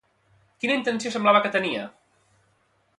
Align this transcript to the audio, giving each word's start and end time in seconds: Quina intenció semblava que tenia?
Quina 0.63 0.77
intenció 0.79 1.13
semblava 1.17 1.45
que 1.45 1.55
tenia? 1.59 1.87